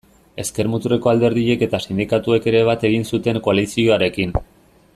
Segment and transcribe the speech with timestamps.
[0.43, 4.35] Ezker-muturreko alderdiek eta sindikatuek ere bat egin zuten koalizioarekin.